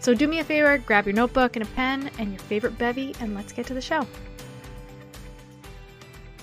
[0.00, 3.14] So do me a favor, grab your notebook and a pen and your favorite bevy,
[3.20, 4.06] and let's get to the show.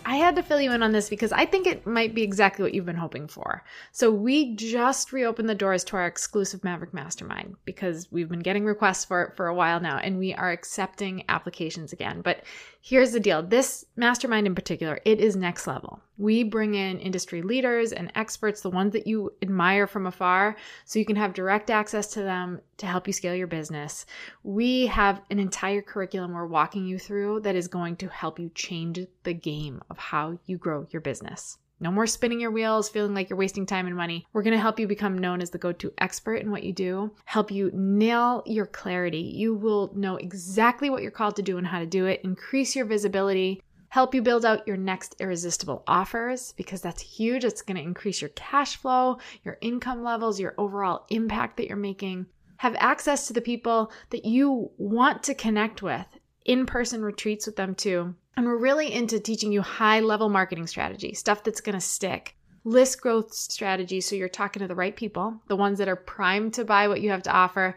[0.06, 2.64] I had to fill you in on this because I think it might be exactly
[2.64, 3.64] what you've been hoping for.
[3.92, 8.64] So, we just reopened the doors to our exclusive Maverick Mastermind because we've been getting
[8.64, 12.22] requests for it for a while now and we are accepting applications again.
[12.22, 12.44] But
[12.80, 16.00] here's the deal this mastermind in particular, it is next level.
[16.18, 21.00] We bring in industry leaders and experts, the ones that you admire from afar, so
[21.00, 24.06] you can have direct access to them to help you scale your business.
[24.44, 28.50] We have an entire curriculum we're walking you through that is going to help you
[28.56, 31.58] change the game of how you grow your business.
[31.80, 34.26] No more spinning your wheels, feeling like you're wasting time and money.
[34.34, 36.74] We're going to help you become known as the go to expert in what you
[36.74, 39.20] do, help you nail your clarity.
[39.20, 42.76] You will know exactly what you're called to do and how to do it, increase
[42.76, 47.44] your visibility, help you build out your next irresistible offers because that's huge.
[47.44, 51.78] It's going to increase your cash flow, your income levels, your overall impact that you're
[51.78, 52.26] making.
[52.58, 56.08] Have access to the people that you want to connect with,
[56.46, 60.68] in person retreats with them too and we're really into teaching you high level marketing
[60.68, 62.37] strategy, stuff that's going to stick.
[62.68, 66.54] List growth strategy, so you're talking to the right people, the ones that are primed
[66.56, 67.74] to buy what you have to offer,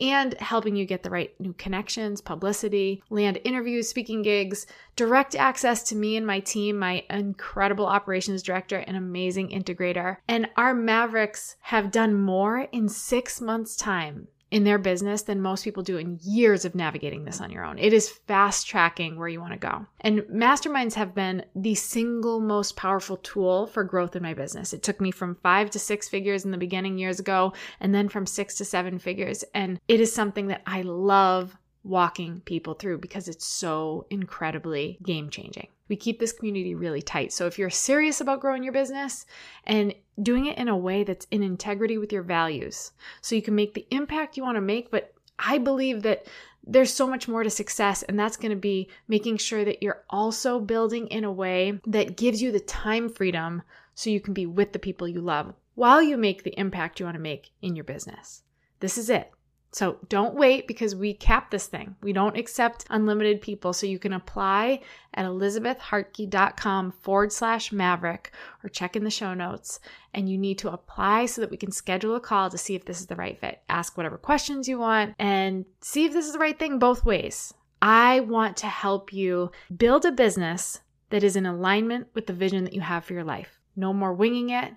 [0.00, 4.66] and helping you get the right new connections, publicity, land interviews, speaking gigs,
[4.96, 10.16] direct access to me and my team, my incredible operations director and amazing integrator.
[10.26, 15.64] And our Mavericks have done more in six months' time in their business than most
[15.64, 17.78] people do in years of navigating this on your own.
[17.78, 19.86] It is fast tracking where you want to go.
[20.02, 24.74] And masterminds have been the single most powerful tool for growth in my business.
[24.74, 28.10] It took me from five to six figures in the beginning years ago, and then
[28.10, 29.42] from six to seven figures.
[29.54, 35.30] And it is something that I love walking people through because it's so incredibly game
[35.30, 35.66] changing.
[35.88, 37.32] We keep this community really tight.
[37.32, 39.26] So if you're serious about growing your business
[39.64, 43.54] and doing it in a way that's in integrity with your values, so you can
[43.54, 46.26] make the impact you want to make, but I believe that
[46.64, 50.04] there's so much more to success, and that's going to be making sure that you're
[50.08, 53.62] also building in a way that gives you the time freedom
[53.94, 57.06] so you can be with the people you love while you make the impact you
[57.06, 58.42] want to make in your business.
[58.78, 59.32] This is it.
[59.72, 61.96] So don't wait because we cap this thing.
[62.02, 63.72] We don't accept unlimited people.
[63.72, 64.82] So you can apply
[65.14, 69.80] at elizabethhartke.com forward slash maverick or check in the show notes.
[70.12, 72.84] And you need to apply so that we can schedule a call to see if
[72.84, 73.62] this is the right fit.
[73.70, 77.54] Ask whatever questions you want and see if this is the right thing both ways.
[77.80, 82.64] I want to help you build a business that is in alignment with the vision
[82.64, 83.58] that you have for your life.
[83.74, 84.74] No more winging it.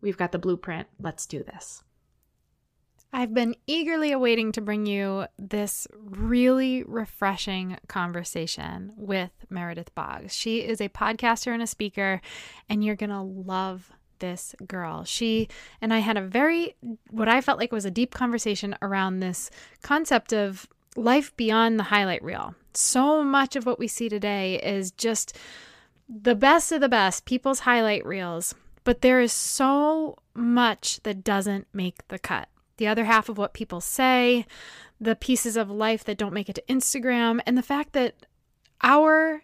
[0.00, 0.88] We've got the blueprint.
[1.00, 1.84] Let's do this.
[3.14, 10.34] I've been eagerly awaiting to bring you this really refreshing conversation with Meredith Boggs.
[10.34, 12.22] She is a podcaster and a speaker,
[12.70, 13.90] and you're going to love
[14.20, 15.04] this girl.
[15.04, 15.48] She
[15.82, 16.74] and I had a very,
[17.10, 19.50] what I felt like was a deep conversation around this
[19.82, 22.54] concept of life beyond the highlight reel.
[22.72, 25.36] So much of what we see today is just
[26.08, 28.54] the best of the best, people's highlight reels,
[28.84, 33.54] but there is so much that doesn't make the cut the other half of what
[33.54, 34.46] people say,
[35.00, 38.14] the pieces of life that don't make it to Instagram, and the fact that
[38.82, 39.42] our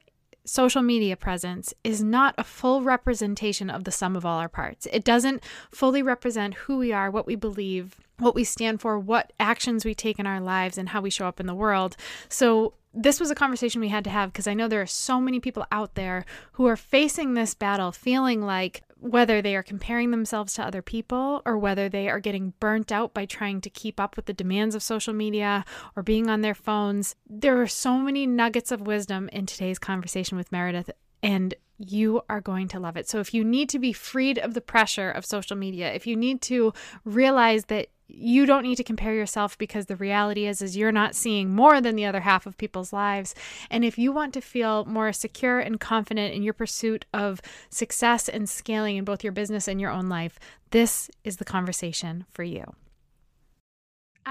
[0.49, 4.87] social media presence is not a full representation of the sum of all our parts.
[4.93, 9.33] It doesn't fully represent who we are, what we believe, what we stand for, what
[9.39, 11.97] actions we take in our lives, and how we show up in the world.
[12.29, 15.21] So, this was a conversation we had to have because I know there are so
[15.21, 20.11] many people out there who are facing this battle feeling like whether they are comparing
[20.11, 24.01] themselves to other people or whether they are getting burnt out by trying to keep
[24.01, 25.65] up with the demands of social media
[25.95, 27.15] or being on their phones.
[27.29, 30.91] There are so many nuggets of wisdom in today's conversation with Meredith.
[31.23, 33.09] And you are going to love it.
[33.09, 36.17] So, if you need to be freed of the pressure of social media, if you
[36.17, 36.73] need to
[37.05, 41.15] realize that you don't need to compare yourself because the reality is is you're not
[41.15, 43.35] seeing more than the other half of people's lives
[43.71, 48.27] and if you want to feel more secure and confident in your pursuit of success
[48.27, 50.39] and scaling in both your business and your own life
[50.71, 52.65] this is the conversation for you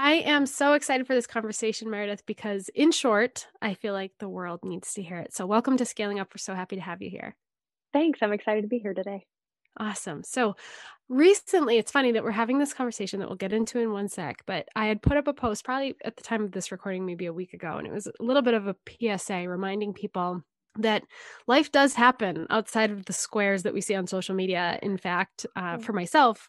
[0.00, 4.28] I am so excited for this conversation, Meredith, because in short, I feel like the
[4.28, 5.34] world needs to hear it.
[5.34, 6.28] So, welcome to Scaling Up.
[6.32, 7.34] We're so happy to have you here.
[7.92, 8.20] Thanks.
[8.22, 9.26] I'm excited to be here today.
[9.76, 10.22] Awesome.
[10.22, 10.54] So,
[11.08, 14.44] recently, it's funny that we're having this conversation that we'll get into in one sec,
[14.46, 17.26] but I had put up a post probably at the time of this recording, maybe
[17.26, 18.76] a week ago, and it was a little bit of a
[19.18, 20.44] PSA reminding people
[20.78, 21.02] that
[21.48, 24.78] life does happen outside of the squares that we see on social media.
[24.80, 26.48] In fact, uh, for myself,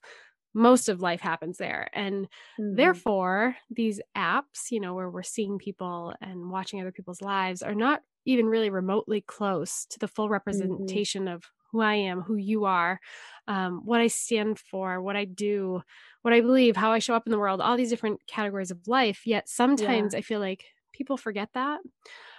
[0.53, 1.89] most of life happens there.
[1.93, 2.25] And
[2.59, 2.75] mm-hmm.
[2.75, 7.75] therefore, these apps, you know, where we're seeing people and watching other people's lives are
[7.75, 10.33] not even really remotely close to the full mm-hmm.
[10.33, 11.35] representation mm-hmm.
[11.35, 12.99] of who I am, who you are,
[13.47, 15.81] um, what I stand for, what I do,
[16.23, 18.87] what I believe, how I show up in the world, all these different categories of
[18.87, 19.27] life.
[19.27, 20.19] Yet sometimes yeah.
[20.19, 21.79] I feel like people forget that.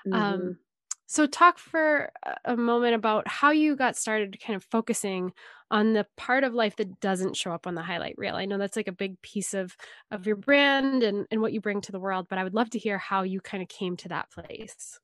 [0.06, 0.12] Mm-hmm.
[0.12, 0.58] Um,
[1.06, 2.12] so, talk for
[2.44, 5.32] a moment about how you got started kind of focusing
[5.70, 8.34] on the part of life that doesn't show up on the highlight reel.
[8.34, 9.76] I know that's like a big piece of
[10.10, 12.70] of your brand and, and what you bring to the world, but I would love
[12.70, 14.98] to hear how you kind of came to that place.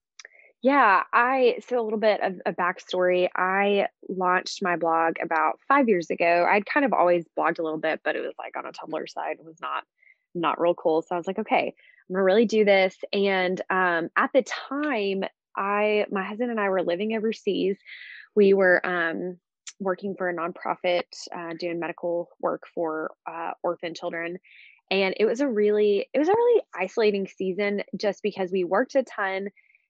[0.62, 3.28] Yeah, I so a little bit of a backstory.
[3.36, 6.46] I launched my blog about five years ago.
[6.48, 9.08] I'd kind of always blogged a little bit, but it was like on a Tumblr
[9.08, 9.84] side, it was not
[10.34, 11.02] not real cool.
[11.02, 11.74] So I was like, okay,
[12.08, 12.96] I'm gonna really do this.
[13.12, 15.24] And um, at the time,
[15.56, 17.78] I, my husband and I were living overseas.
[18.34, 19.38] We were um,
[19.78, 21.02] working for a nonprofit
[21.34, 24.38] uh, doing medical work for uh, orphan children.
[24.90, 28.94] And it was a really, it was a really isolating season just because we worked
[28.94, 29.48] a ton,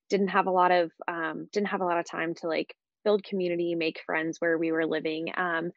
[0.09, 2.75] didn't have a lot of, um, didn't have a lot of time to like
[3.05, 5.31] build community, make friends where we were living.
[5.37, 5.71] Um,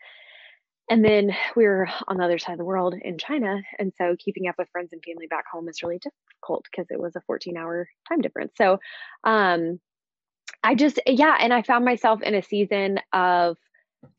[0.89, 3.61] and then we were on the other side of the world in China.
[3.77, 6.99] And so keeping up with friends and family back home is really difficult because it
[6.99, 8.53] was a 14 hour time difference.
[8.57, 8.79] So,
[9.23, 9.79] um,
[10.63, 11.37] I just, yeah.
[11.39, 13.57] And I found myself in a season of,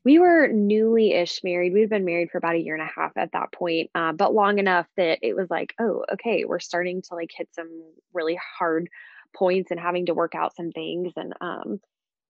[0.03, 1.73] we were newly ish married.
[1.73, 4.33] We'd been married for about a year and a half at that point, uh, but
[4.33, 7.69] long enough that it was like, oh, okay, we're starting to like hit some
[8.13, 8.89] really hard
[9.35, 11.13] points and having to work out some things.
[11.15, 11.79] And, um,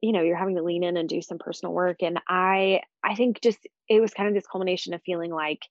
[0.02, 3.16] you know you're having to lean in and do some personal work and i i
[3.16, 5.62] think just it was kind of this culmination of feeling like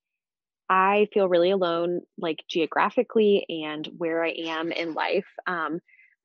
[0.69, 5.81] i feel really alone like geographically and where i am in life um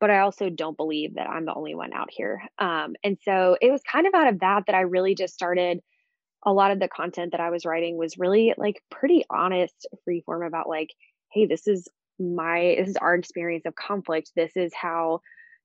[0.06, 2.42] but i also don't believe that i'm the only one out here.
[2.60, 5.82] Um and so it was kind of out of that that i really just started
[6.46, 10.22] a lot of the content that i was writing was really like pretty honest free
[10.26, 10.90] form about like
[11.32, 11.88] hey this is
[12.20, 14.32] my this is our experience of conflict.
[14.36, 15.22] This is how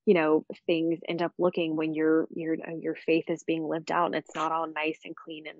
[0.06, 3.92] you know things end up looking when your your uh, your faith is being lived
[3.92, 5.58] out and it's not all nice and clean and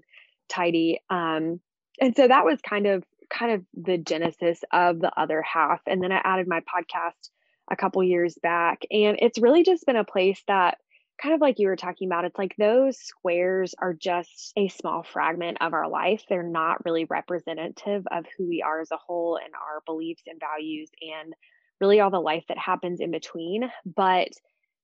[0.49, 1.00] tidy.
[1.11, 1.61] Um
[2.00, 5.81] and so that was kind of kind of the genesis of the other half.
[5.87, 7.31] And then i added my podcast
[7.71, 10.79] a couple years back and it's really just been a place that
[11.23, 15.03] kind of like you were talking about it's like those squares are just a small
[15.03, 19.37] fragment of our life they're not really representative of who we are as a whole
[19.37, 21.35] and our beliefs and values and
[21.81, 23.71] really all the life that happens in between.
[23.85, 24.29] But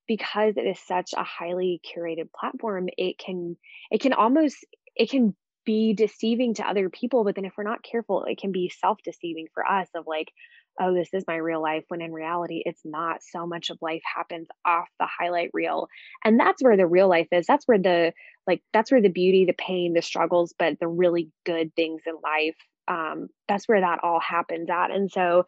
[0.09, 3.57] because it is such a highly curated platform, it can
[3.91, 4.65] it can almost
[4.95, 8.53] it can be deceiving to other people, but then if we're not careful, it can
[8.53, 10.33] be self-deceiving for us of like,
[10.81, 13.23] oh, this is my real life, when in reality, it's not.
[13.23, 15.89] So much of life happens off the highlight reel.
[16.25, 17.47] And that's where the real life is.
[17.47, 18.13] That's where the
[18.47, 22.15] like that's where the beauty, the pain, the struggles, but the really good things in
[22.23, 22.57] life,
[22.89, 24.91] um, that's where that all happens at.
[24.91, 25.47] And so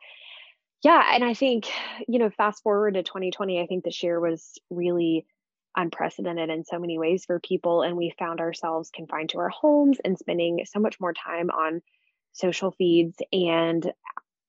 [0.85, 1.69] yeah and i think
[2.07, 5.27] you know fast forward to 2020 i think this year was really
[5.77, 9.99] unprecedented in so many ways for people and we found ourselves confined to our homes
[10.05, 11.81] and spending so much more time on
[12.33, 13.93] social feeds and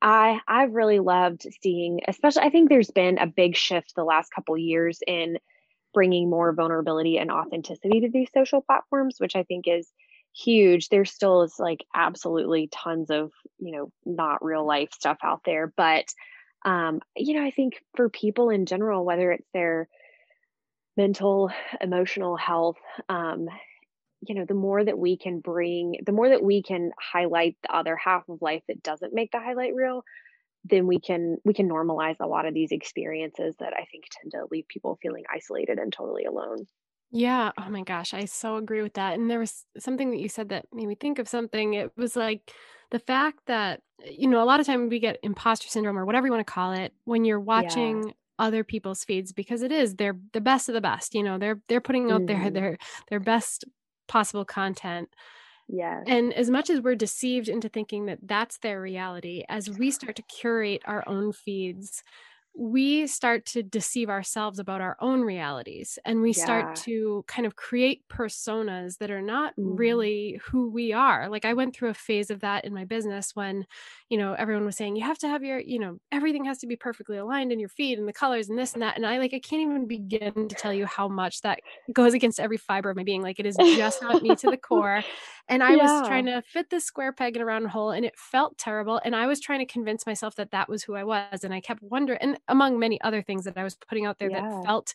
[0.01, 4.29] i i've really loved seeing especially i think there's been a big shift the last
[4.34, 5.38] couple years in
[5.94, 9.91] bringing more vulnerability and authenticity to these social platforms which i think is
[10.36, 10.89] huge.
[10.89, 15.74] There still is like absolutely tons of you know not real life stuff out there
[15.75, 16.06] but
[16.65, 19.88] um you know i think for people in general whether it's their
[20.98, 21.51] mental
[21.82, 22.77] emotional health
[23.08, 23.48] um
[24.21, 27.75] you know the more that we can bring the more that we can highlight the
[27.75, 30.03] other half of life that doesn't make the highlight reel
[30.65, 34.31] then we can we can normalize a lot of these experiences that i think tend
[34.31, 36.65] to leave people feeling isolated and totally alone
[37.11, 37.51] yeah.
[37.57, 38.13] Oh my gosh.
[38.13, 39.15] I so agree with that.
[39.15, 41.73] And there was something that you said that made me think of something.
[41.73, 42.53] It was like
[42.91, 46.27] the fact that, you know, a lot of time we get imposter syndrome or whatever
[46.27, 48.13] you want to call it when you're watching yeah.
[48.38, 51.59] other people's feeds because it is they're the best of the best you know they're
[51.67, 52.41] they're putting out mm-hmm.
[52.41, 52.77] their their
[53.09, 53.65] their best
[54.09, 55.09] possible content.
[55.69, 59.91] Yeah and as much as we're deceived into thinking that that's their reality as we
[59.91, 62.03] start to curate our own feeds
[62.59, 66.43] we start to deceive ourselves about our own realities and we yeah.
[66.43, 69.79] start to kind of create personas that are not mm.
[69.79, 73.33] really who we are like i went through a phase of that in my business
[73.33, 73.65] when
[74.09, 76.67] you know everyone was saying you have to have your you know everything has to
[76.67, 79.19] be perfectly aligned in your feed and the colors and this and that and i
[79.19, 81.61] like i can't even begin to tell you how much that
[81.93, 84.57] goes against every fiber of my being like it is just not me to the
[84.57, 85.01] core
[85.47, 85.83] and i yeah.
[85.83, 88.99] was trying to fit this square peg in a round hole and it felt terrible
[89.05, 91.61] and i was trying to convince myself that that was who i was and i
[91.61, 94.41] kept wondering and among many other things that i was putting out there yeah.
[94.41, 94.94] that felt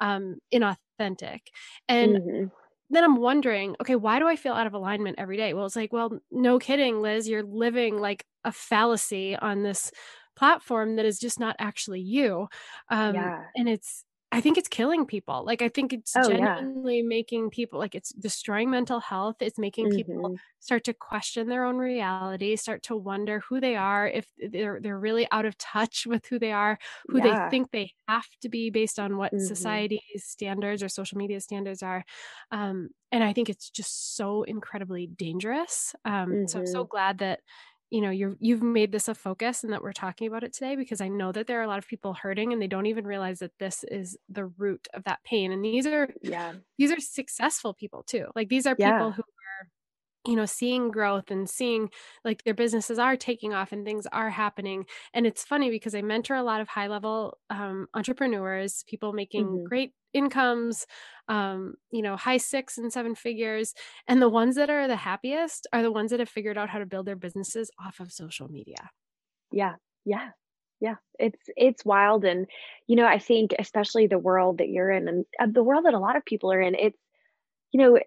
[0.00, 1.40] um inauthentic
[1.88, 2.44] and mm-hmm
[2.90, 5.54] then I'm wondering, okay, why do I feel out of alignment every day?
[5.54, 9.90] Well, it's like, well, no kidding, Liz, you're living like a fallacy on this
[10.36, 12.48] platform that is just not actually you.
[12.90, 13.40] Um, yeah.
[13.56, 15.44] And it's, I think it's killing people.
[15.46, 17.06] Like I think it's oh, genuinely yeah.
[17.06, 19.36] making people like it's destroying mental health.
[19.38, 19.96] It's making mm-hmm.
[19.96, 24.80] people start to question their own reality, start to wonder who they are, if they're
[24.80, 27.44] they're really out of touch with who they are, who yeah.
[27.44, 29.44] they think they have to be based on what mm-hmm.
[29.44, 32.04] society's standards or social media standards are.
[32.50, 35.94] Um, and I think it's just so incredibly dangerous.
[36.04, 36.46] Um, mm-hmm.
[36.46, 36.90] So I'm so mm-hmm.
[36.90, 37.38] glad that
[37.90, 40.76] you know you're you've made this a focus and that we're talking about it today
[40.76, 43.06] because i know that there are a lot of people hurting and they don't even
[43.06, 47.00] realize that this is the root of that pain and these are yeah these are
[47.00, 48.92] successful people too like these are yeah.
[48.92, 49.68] people who are
[50.26, 51.90] you know seeing growth and seeing
[52.24, 56.02] like their businesses are taking off and things are happening and it's funny because i
[56.02, 59.64] mentor a lot of high level um, entrepreneurs people making mm-hmm.
[59.64, 60.86] great incomes
[61.28, 63.74] um, you know, high six and seven figures.
[64.06, 66.78] And the ones that are the happiest are the ones that have figured out how
[66.78, 68.90] to build their businesses off of social media.
[69.50, 69.74] Yeah.
[70.04, 70.30] Yeah.
[70.80, 70.96] Yeah.
[71.18, 72.24] It's it's wild.
[72.24, 72.46] And,
[72.86, 75.94] you know, I think especially the world that you're in and uh, the world that
[75.94, 76.98] a lot of people are in, it's,
[77.72, 77.98] you know,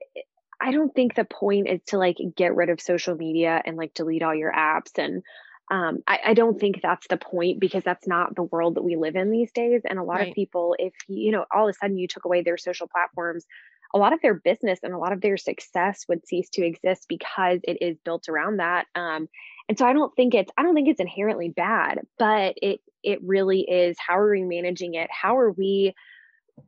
[0.61, 3.93] I don't think the point is to like get rid of social media and like
[3.93, 5.23] delete all your apps and
[5.69, 8.95] um, I, I, don't think that's the point because that's not the world that we
[8.95, 9.81] live in these days.
[9.83, 10.29] And a lot right.
[10.29, 13.45] of people, if you know, all of a sudden you took away their social platforms,
[13.93, 17.05] a lot of their business and a lot of their success would cease to exist
[17.09, 18.87] because it is built around that.
[18.95, 19.27] Um,
[19.67, 23.19] and so I don't think it's I don't think it's inherently bad, but it it
[23.23, 23.97] really is.
[23.99, 25.09] How are we managing it?
[25.11, 25.93] How are we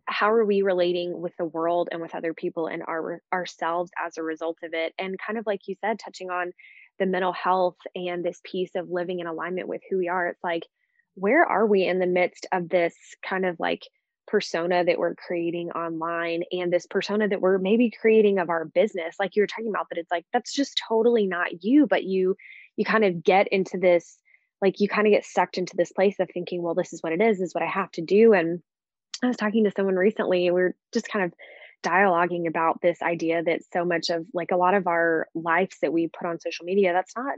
[0.05, 4.17] how are we relating with the world and with other people and our ourselves as
[4.17, 4.93] a result of it?
[4.99, 6.51] And kind of like you said, touching on
[6.99, 10.43] the mental health and this piece of living in alignment with who we are it's
[10.43, 10.63] like
[11.15, 12.95] where are we in the midst of this
[13.27, 13.83] kind of like
[14.27, 19.15] persona that we're creating online and this persona that we're maybe creating of our business?
[19.19, 22.35] Like you were talking about that it's like that's just totally not you but you
[22.77, 24.17] you kind of get into this
[24.61, 27.13] like you kind of get sucked into this place of thinking well this is what
[27.13, 28.33] it is this is what i have to do.
[28.33, 28.61] And
[29.23, 31.33] i was talking to someone recently and we are just kind of
[31.83, 35.93] dialoguing about this idea that so much of like a lot of our lives that
[35.93, 37.35] we put on social media that's not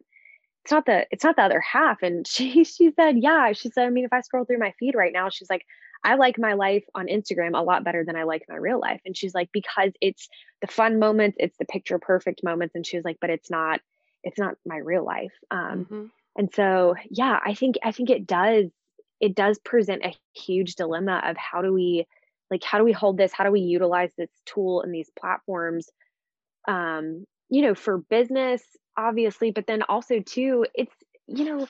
[0.64, 2.04] it's not the it's not the other half.
[2.04, 3.52] And she she said yeah.
[3.54, 5.66] She said i mean if i scroll through my feed right now she's like
[6.04, 9.02] i like my life on instagram a lot better than i like my real life.
[9.06, 10.30] And she's like because it's
[10.62, 12.76] the fun moments it's the picture perfect moments.
[12.76, 13.82] And she was like but it's not
[14.24, 15.34] it's not my real life.
[15.50, 16.06] Um mm-hmm.
[16.38, 18.66] and so yeah i think i think it does
[19.20, 22.08] it does present a huge dilemma of how do we
[22.52, 23.32] like how do we hold this?
[23.34, 25.90] How do we utilize this tool and these platforms
[26.68, 28.62] um you know for business
[28.98, 30.94] obviously but then also too it's
[31.28, 31.68] you know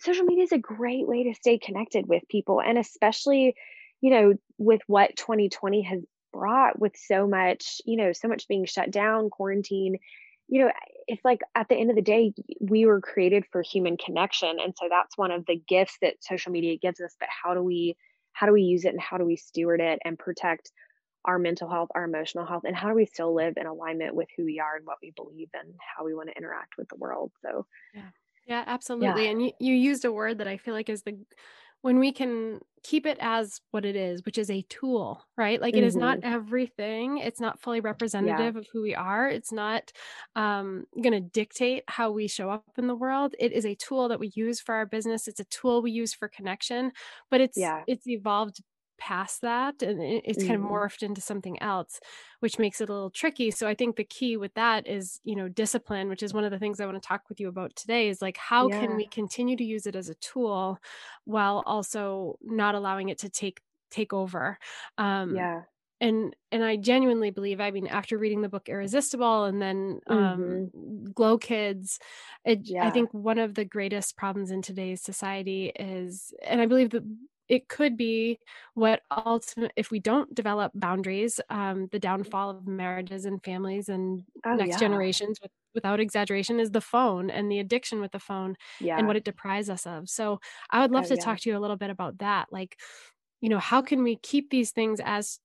[0.00, 3.54] social media is a great way to stay connected with people and especially
[4.00, 6.00] you know with what 2020 has
[6.32, 9.96] brought with so much you know so much being shut down quarantine
[10.48, 10.70] you know
[11.06, 14.74] it's like at the end of the day we were created for human connection and
[14.76, 17.96] so that's one of the gifts that social media gives us but how do we
[18.36, 20.70] how do we use it and how do we steward it and protect
[21.24, 24.28] our mental health, our emotional health, and how do we still live in alignment with
[24.36, 26.96] who we are and what we believe and how we want to interact with the
[26.96, 27.32] world.
[27.40, 28.10] So, yeah,
[28.46, 29.24] yeah, absolutely.
[29.24, 29.30] Yeah.
[29.30, 31.16] And you, you used a word that I feel like is the
[31.86, 35.60] when we can keep it as what it is, which is a tool, right?
[35.60, 35.84] Like mm-hmm.
[35.84, 36.34] it is not mm-hmm.
[36.34, 37.18] everything.
[37.18, 38.60] It's not fully representative yeah.
[38.60, 39.28] of who we are.
[39.28, 39.92] It's not
[40.34, 43.36] um, going to dictate how we show up in the world.
[43.38, 45.28] It is a tool that we use for our business.
[45.28, 46.90] It's a tool we use for connection,
[47.30, 47.84] but it's yeah.
[47.86, 48.60] it's evolved
[48.98, 50.72] past that and it's kind of mm-hmm.
[50.72, 52.00] morphed into something else
[52.40, 55.36] which makes it a little tricky so i think the key with that is you
[55.36, 57.74] know discipline which is one of the things i want to talk with you about
[57.76, 58.80] today is like how yeah.
[58.80, 60.78] can we continue to use it as a tool
[61.24, 63.60] while also not allowing it to take
[63.90, 64.58] take over
[64.98, 65.62] um yeah
[66.00, 70.18] and and i genuinely believe i mean after reading the book irresistible and then um
[70.18, 71.10] mm-hmm.
[71.12, 71.98] glow kids
[72.44, 72.86] it, yeah.
[72.86, 77.02] i think one of the greatest problems in today's society is and i believe that
[77.48, 78.38] it could be
[78.74, 84.24] what ultimate if we don't develop boundaries um, the downfall of marriages and families and
[84.44, 84.78] oh, next yeah.
[84.78, 88.98] generations with, without exaggeration is the phone and the addiction with the phone yeah.
[88.98, 91.24] and what it deprives us of so i would love oh, to yeah.
[91.24, 92.76] talk to you a little bit about that like
[93.40, 95.38] you know how can we keep these things as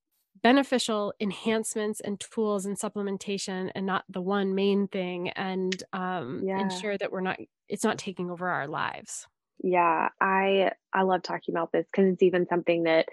[0.44, 6.98] beneficial enhancements and tools and supplementation and not the one main thing and um, ensure
[6.98, 9.28] that we're not it's not taking over our lives
[9.64, 13.08] yeah i i love talking about this because it's even something that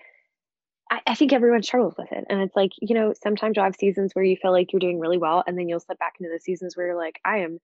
[0.90, 3.76] I, I, think everyone struggles with it and it's like you know sometimes you'll have
[3.76, 6.32] seasons where you feel like you're doing really well and then you'll slip back into
[6.32, 7.58] the seasons where you're like i am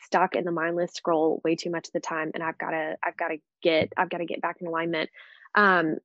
[0.00, 2.96] stuck in the mindless scroll way too much of the time and i've got to
[3.02, 5.10] i've got to get i've got to get back in alignment
[5.56, 5.96] um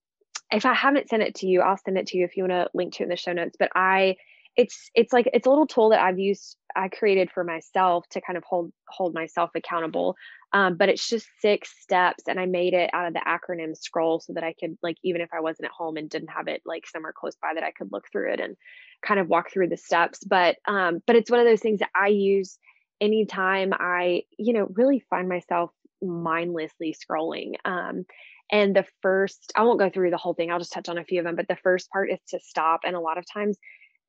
[0.54, 2.52] if I haven't sent it to you, I'll send it to you if you want
[2.52, 3.56] to link to it in the show notes.
[3.58, 4.18] But I,
[4.56, 8.22] it's it's like it's a little tool that I've used, I created for myself to
[8.22, 10.16] kind of hold hold myself accountable.
[10.52, 14.20] Um, but it's just six steps, and I made it out of the acronym scroll
[14.20, 16.62] so that I could like even if I wasn't at home and didn't have it
[16.66, 18.56] like somewhere close by, that I could look through it and
[19.02, 20.24] kind of walk through the steps.
[20.24, 22.58] But um, but it's one of those things that I use
[23.02, 27.54] anytime I you know really find myself mindlessly scrolling.
[27.66, 28.06] Um,
[28.52, 31.04] and the first, I won't go through the whole thing, I'll just touch on a
[31.04, 32.82] few of them, but the first part is to stop.
[32.86, 33.58] And a lot of times,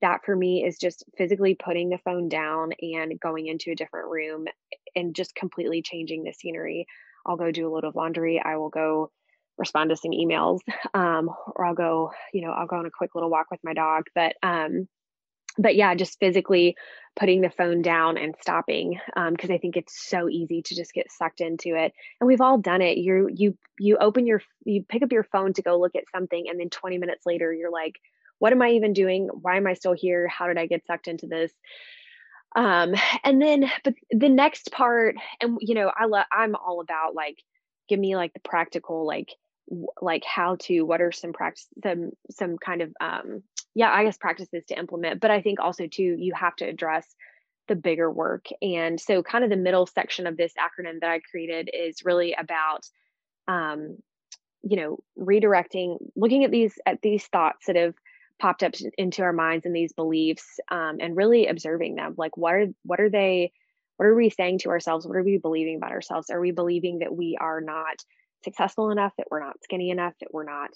[0.05, 4.11] that for me is just physically putting the phone down and going into a different
[4.11, 4.45] room
[4.95, 6.87] and just completely changing the scenery.
[7.25, 8.41] I'll go do a load of laundry.
[8.45, 9.11] I will go
[9.57, 10.61] respond to some emails
[10.95, 13.73] um, or I'll go, you know, I'll go on a quick little walk with my
[13.73, 14.05] dog.
[14.15, 14.89] But um,
[15.57, 16.77] but yeah, just physically
[17.17, 20.93] putting the phone down and stopping because um, I think it's so easy to just
[20.93, 21.93] get sucked into it.
[22.21, 22.99] And we've all done it.
[22.99, 26.47] You you you open your you pick up your phone to go look at something,
[26.49, 27.95] and then 20 minutes later, you're like,
[28.39, 29.29] "What am I even doing?
[29.33, 30.29] Why am I still here?
[30.29, 31.53] How did I get sucked into this?"
[32.57, 36.27] Um, and then, but the next part, and you know, I love.
[36.33, 37.39] I'm all about like,
[37.89, 39.31] give me like the practical like
[40.01, 43.43] like how to what are some practice some some kind of um
[43.75, 47.07] yeah i guess practices to implement but i think also too you have to address
[47.69, 51.19] the bigger work and so kind of the middle section of this acronym that i
[51.31, 52.87] created is really about
[53.49, 53.97] um
[54.63, 57.95] you know redirecting looking at these at these thoughts that have
[58.45, 62.55] popped up into our minds and these beliefs um, and really observing them like what
[62.55, 63.53] are what are they
[63.97, 66.99] what are we saying to ourselves what are we believing about ourselves are we believing
[66.99, 68.05] that we are not
[68.45, 70.71] successful enough, that we're not skinny enough, that we're not,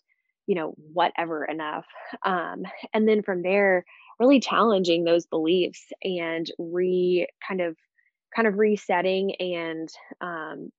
[0.47, 1.87] you know, whatever enough.
[2.25, 3.85] Um, and then from there,
[4.19, 7.77] really challenging those beliefs and re kind of
[8.35, 9.89] kind of resetting and
[10.21, 10.71] um,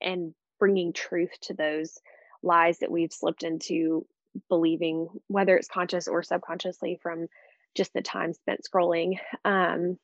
[0.00, 1.98] and bringing truth to those
[2.42, 4.06] lies that we've slipped into
[4.48, 7.26] believing, whether it's conscious or subconsciously from
[7.74, 9.18] just the time spent scrolling.
[9.44, 9.98] Um,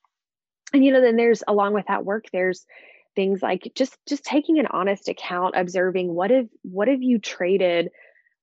[0.72, 2.66] and you know, then there's along with that work, there's
[3.14, 7.90] things like just just taking an honest account observing what have what have you traded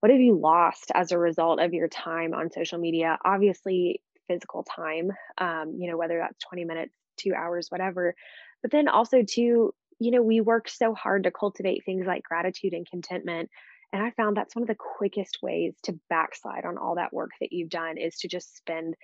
[0.02, 3.18] what have you lost as a result of your time on social media?
[3.24, 8.16] Obviously physical time um, you know whether that's 20 minutes two hours whatever.
[8.62, 12.74] But then also too you know we work so hard to cultivate things like gratitude
[12.74, 13.50] and contentment
[13.94, 17.32] and i found that's one of the quickest ways to backslide on all that work
[17.40, 18.96] that you've done is to just spend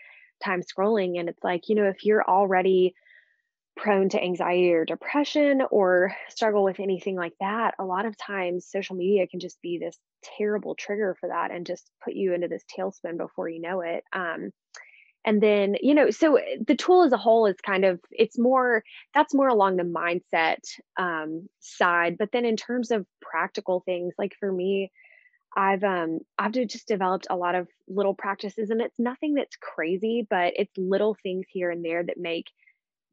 [0.44, 2.94] time scrolling and it's like you know if you're already
[3.76, 8.68] prone to anxiety or depression or struggle with anything like that, a lot of times
[8.68, 9.98] social media can just be this
[10.38, 14.04] terrible trigger for that and just put you into this tailspin before you know it.
[14.14, 14.52] Um,
[15.26, 18.40] and then, you know, so eh, the tool as a whole is kind of, it's
[18.40, 20.60] more, that's more along the mindset
[20.98, 22.18] um, side.
[22.18, 24.92] But then in terms of practical things, like for me,
[25.56, 30.26] I've um I've just developed a lot of little practices and it's nothing that's crazy,
[30.30, 32.46] but it's little things here and there that make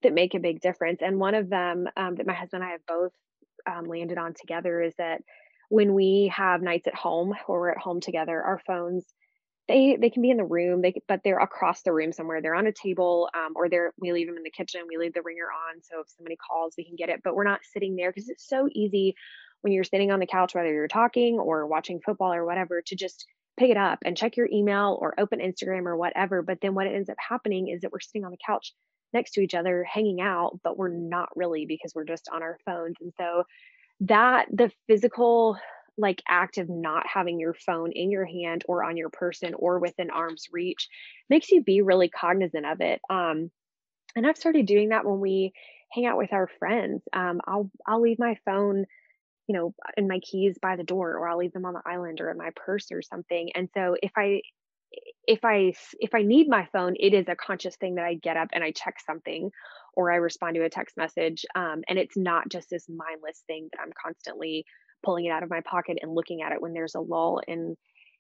[0.03, 1.01] that make a big difference.
[1.03, 3.13] And one of them um, that my husband and I have both
[3.67, 5.23] um, landed on together is that
[5.69, 9.05] when we have nights at home or we're at home together, our phones
[9.69, 12.41] they they can be in the room, they but they're across the room somewhere.
[12.41, 14.83] They're on a table, um, or they're we leave them in the kitchen.
[14.89, 17.21] We leave the ringer on, so if somebody calls, we can get it.
[17.23, 19.15] But we're not sitting there because it's so easy
[19.61, 22.97] when you're sitting on the couch, whether you're talking or watching football or whatever, to
[22.97, 23.27] just
[23.59, 26.43] pick it up and check your email or open Instagram or whatever.
[26.43, 28.73] But then what ends up happening is that we're sitting on the couch
[29.13, 32.59] next to each other hanging out but we're not really because we're just on our
[32.67, 33.45] phones and so
[34.01, 35.59] that the physical
[35.99, 39.79] like act of not having your phone in your hand or on your person or
[39.79, 40.89] within arm's reach
[41.29, 43.51] makes you be really cognizant of it um
[44.17, 45.53] and i've started doing that when we
[45.91, 48.85] hang out with our friends um i'll i'll leave my phone
[49.49, 52.21] you know and my keys by the door or i'll leave them on the island
[52.21, 54.41] or in my purse or something and so if i
[55.27, 58.37] if i if i need my phone it is a conscious thing that i get
[58.37, 59.51] up and i check something
[59.95, 63.69] or i respond to a text message um, and it's not just this mindless thing
[63.73, 64.65] that i'm constantly
[65.05, 67.77] pulling it out of my pocket and looking at it when there's a lull in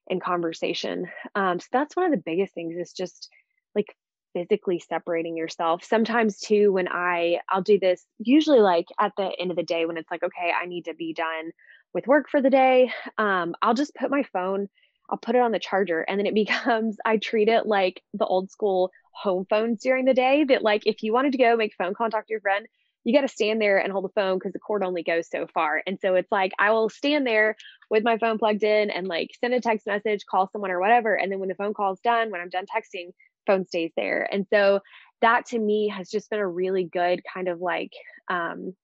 [0.08, 1.06] in conversation.
[1.34, 3.28] Um, so that's one of the biggest things is just
[3.74, 3.94] like
[4.32, 5.84] physically separating yourself.
[5.84, 9.86] Sometimes too, when I I'll do this usually like at the end of the day
[9.86, 11.50] when it's like, okay, I need to be done
[11.94, 12.92] with work for the day.
[13.16, 14.68] Um, I'll just put my phone,
[15.10, 18.26] I'll put it on the charger, and then it becomes I treat it like the
[18.26, 20.44] old school home phones during the day.
[20.44, 22.66] That like if you wanted to go make phone contact your friend,
[23.04, 25.46] you got to stand there and hold the phone because the cord only goes so
[25.52, 25.82] far.
[25.87, 27.56] And so it's like I will stand there
[27.90, 31.14] with my phone plugged in and like send a text message, call someone or whatever.
[31.14, 33.12] And then when the phone call is done, when I'm done texting,
[33.46, 34.28] phone stays there.
[34.30, 34.80] And so
[35.20, 37.92] that to me has just been a really good kind of like
[38.28, 38.74] um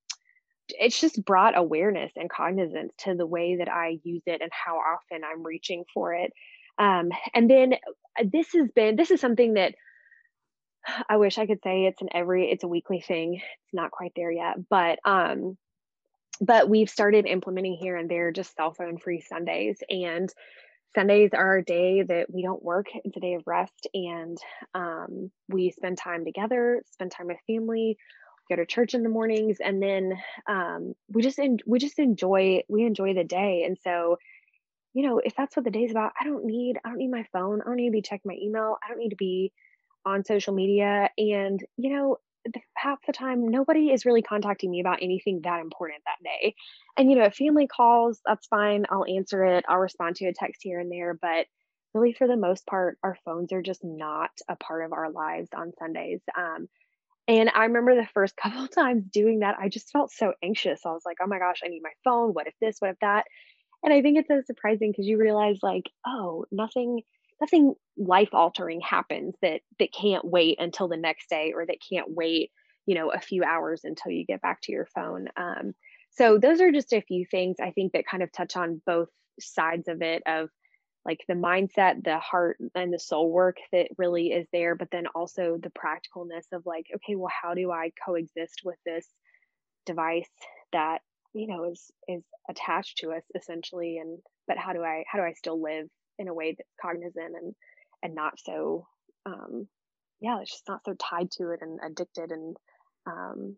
[0.68, 4.77] it's just brought awareness and cognizance to the way that I use it and how
[4.77, 6.33] often I'm reaching for it.
[6.79, 7.74] Um, and then
[8.18, 9.74] uh, this has been this is something that
[11.09, 13.35] I wish I could say it's an every it's a weekly thing.
[13.35, 15.57] It's not quite there yet, but um
[16.40, 20.33] but we've started implementing here and there just cell phone free Sundays and
[20.94, 22.87] Sundays are a day that we don't work.
[22.92, 24.38] It's a day of rest and
[24.75, 27.97] um, we spend time together, spend time with family,
[28.49, 30.12] go to church in the mornings and then
[30.49, 34.18] um, we just en- we just enjoy we enjoy the day and so
[34.92, 37.25] you know if that's what the day's about i don't need i don't need my
[37.33, 39.53] phone i don't need to be checking my email i don't need to be
[40.05, 42.19] on social media and you know
[42.77, 46.55] half the time nobody is really contacting me about anything that important that day.
[46.97, 50.33] And you know if family calls that's fine i'll answer it i'll respond to a
[50.33, 51.47] text here and there but
[51.93, 55.49] really for the most part our phones are just not a part of our lives
[55.57, 56.69] on sundays um,
[57.27, 60.81] and i remember the first couple times doing that i just felt so anxious.
[60.85, 62.99] I was like oh my gosh i need my phone what if this what if
[63.01, 63.25] that?
[63.83, 67.01] And i think it's so surprising because you realize like oh nothing
[67.40, 72.11] nothing life altering happens that that can't wait until the next day or that can't
[72.11, 72.51] wait
[72.87, 75.29] you know a few hours until you get back to your phone.
[75.37, 75.75] Um,
[76.16, 79.09] so those are just a few things i think that kind of touch on both
[79.40, 80.49] sides of it of
[81.05, 85.07] like the mindset the heart and the soul work that really is there but then
[85.14, 89.07] also the practicalness of like okay well how do i coexist with this
[89.87, 90.31] device
[90.73, 91.01] that
[91.33, 95.25] you know is is attached to us essentially and but how do i how do
[95.25, 97.55] i still live in a way that's cognizant and
[98.03, 98.87] and not so
[99.27, 99.66] um
[100.20, 102.57] yeah it's just not so tied to it and addicted and
[103.07, 103.57] um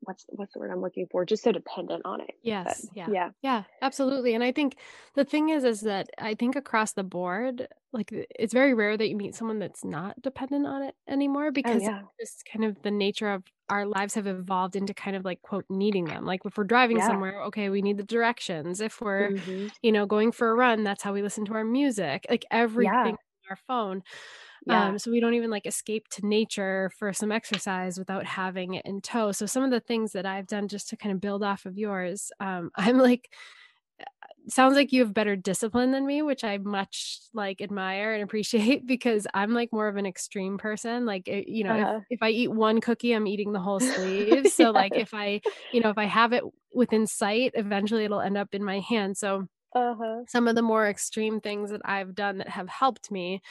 [0.00, 1.24] what's what's the word I'm looking for?
[1.24, 2.30] Just so dependent on it.
[2.42, 2.64] Yes.
[2.64, 3.12] But, yeah.
[3.12, 3.30] Yeah.
[3.42, 3.64] Yeah.
[3.82, 4.34] Absolutely.
[4.34, 4.76] And I think
[5.14, 9.08] the thing is, is that I think across the board, like it's very rare that
[9.08, 12.06] you meet someone that's not dependent on it anymore Oh because yeah.
[12.20, 15.66] just kind of the nature of our lives have evolved into kind of like quote
[15.68, 16.24] needing them.
[16.24, 17.02] Like if we're driving Yeah.
[17.02, 18.80] somewhere, okay, we need the directions.
[18.80, 21.64] If we're, hmm you know, going for a run, that's how we listen to our
[21.64, 22.26] music.
[22.30, 22.44] Like
[22.76, 23.04] Yeah.
[23.04, 24.02] everything on our phone.
[24.66, 24.92] Yeah.
[24.92, 28.84] Um, so we don't even like escape to nature for some exercise without having it
[28.84, 29.32] in tow.
[29.32, 31.78] So some of the things that I've done just to kind of build off of
[31.78, 33.32] yours, um, I'm like,
[34.48, 38.86] sounds like you have better discipline than me, which I much like admire and appreciate
[38.86, 41.06] because I'm like more of an extreme person.
[41.06, 42.00] Like, you know, Uh-huh.
[42.00, 44.48] if, if I eat one cookie, I'm eating the whole sleeve.
[44.48, 45.40] So like if I,
[45.72, 49.16] you know, if I have it within sight, eventually it'll end up in my hand.
[49.16, 50.26] So Uh-huh.
[50.26, 53.42] some of the more extreme things that I've done that have helped me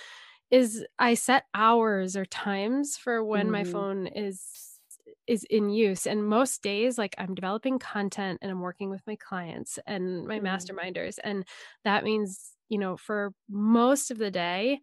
[0.51, 4.79] is I set hours or times for when my hmm phone is
[5.27, 9.15] is in use and most days like I'm developing content and I'm working with my
[9.15, 11.47] clients and my hmm masterminders and
[11.83, 14.79] that means you know for most of the day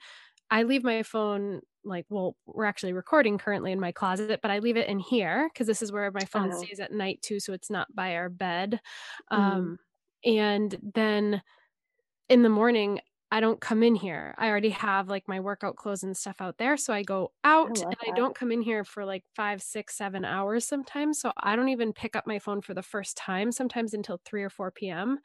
[0.51, 4.61] I leave my phone like well we're actually recording currently in my closet but I
[4.61, 6.53] leave it in here because this is where my phone Uh-huh.
[6.53, 8.81] stays at night too so it's not by our bed
[9.35, 9.79] hmm um
[10.25, 11.43] and then
[12.29, 13.01] in the morning
[13.33, 14.35] I don't come in here.
[14.39, 16.77] I already have like my workout clothes and stuff out there.
[16.77, 19.97] So I go out love and I don't come in here for like five, six,
[19.97, 21.19] seven hours sometimes.
[21.21, 24.43] So I don't even pick up my phone for the first time, sometimes until 3
[24.43, 25.19] or 4 p.m.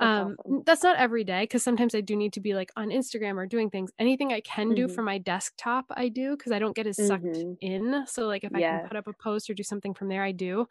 [0.00, 0.64] That's Um, awesome.
[0.64, 3.46] that's not every day because sometimes I do need to be like on Instagram or
[3.46, 3.90] doing things.
[3.98, 7.00] Anything I can do hmm for my desktop, I do because I don't get as
[7.00, 8.06] sucked hmm in.
[8.06, 10.30] So like if I can put up a post or do something from there, I
[10.32, 10.66] do.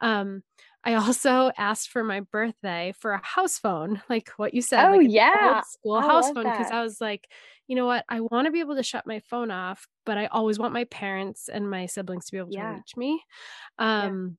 [0.00, 0.42] Um,
[0.84, 4.90] I also asked for my birthday for a house phone, like what you said, Oh
[4.90, 5.60] like yeah.
[5.62, 6.70] school I house phone, because.
[6.70, 7.30] I was like,
[7.68, 8.04] you know what?
[8.08, 10.84] I want to be able to shut my phone off, but I always want my
[10.84, 13.22] parents and my siblings to be able to reach me.
[13.78, 14.08] Yeah.
[14.08, 14.38] Um,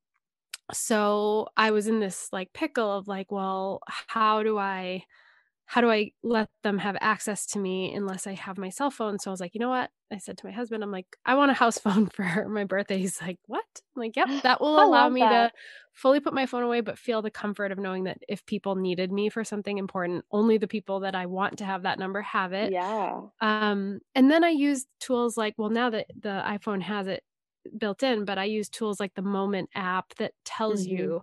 [0.73, 5.03] so I was in this like pickle of like, well, how do I
[5.71, 9.19] how do I let them have access to me unless I have my cell phone?
[9.19, 9.89] So I was like, you know what?
[10.11, 12.97] I said to my husband, I'm like, I want a house phone for my birthday.
[12.97, 13.65] He's like, what?
[13.95, 15.49] I'm like, yep, that will allow me that.
[15.49, 15.51] to
[15.93, 19.11] fully put my phone away, but feel the comfort of knowing that if people needed
[19.11, 22.53] me for something important, only the people that I want to have that number have
[22.53, 22.73] it.
[22.73, 23.31] Yeah.
[23.39, 27.23] Um, and then I used tools like, well, now that the iPhone has it
[27.77, 31.21] built in, but I use tools like the Moment app that tells hmm you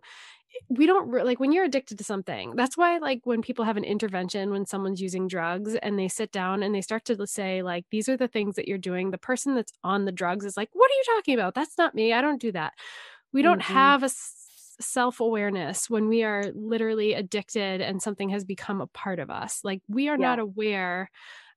[0.68, 3.84] we don't like when you're addicted to something that's why like when people have an
[3.84, 7.84] intervention when someone's using drugs and they sit down and they start to say like
[7.90, 10.70] these are the things that you're doing the person that's on the drugs is like
[10.72, 12.72] what are you talking about that's not me i don't do that
[13.32, 13.74] we don't mm-hmm.
[13.74, 14.10] have a
[14.80, 19.82] self-awareness when we are literally addicted and something has become a part of us like
[19.88, 20.26] we are yeah.
[20.26, 21.10] not aware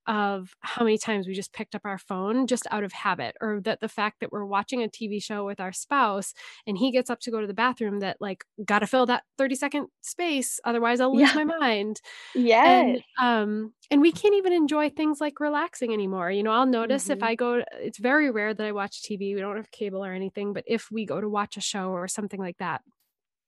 [0.08, 3.62] of how many times we just picked up our phone just out of habit or
[3.62, 6.34] that the fact that we're watching a TV show with our spouse
[6.66, 9.24] and he gets up to go to the bathroom that like got to fill that
[9.38, 11.44] 30 second space otherwise I'll lose yeah.
[11.44, 12.02] my mind.
[12.34, 12.66] Yeah.
[12.66, 16.32] And um and we can't even enjoy things like relaxing anymore.
[16.32, 17.14] You know, I'll notice mm-hmm.
[17.14, 19.36] if I go it's very rare that I watch TV.
[19.36, 22.08] We don't have cable or anything, but if we go to watch a show or
[22.08, 22.82] something like that,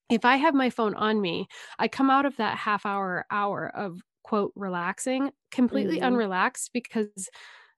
[0.09, 1.47] if I have my phone on me,
[1.79, 6.15] I come out of that half hour hour of quote relaxing completely mm-hmm.
[6.15, 7.29] unrelaxed because